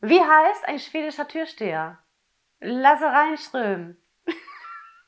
Wie 0.00 0.20
heißt 0.20 0.64
ein 0.66 0.78
schwedischer 0.78 1.26
Türsteher? 1.26 1.98
Lasse 2.60 3.06
reinströmen. 3.06 3.96